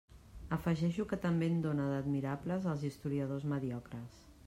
Afegeixo 0.55 1.05
que 1.11 1.19
també 1.27 1.51
en 1.53 1.61
dóna 1.67 1.87
d'admirables 1.91 2.69
als 2.75 2.89
historiadors 2.93 3.51
mediocres. 3.57 4.23